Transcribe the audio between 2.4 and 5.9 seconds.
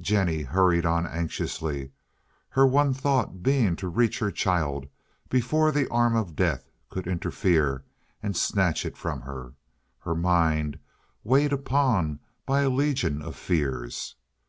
her one thought being to reach her child before the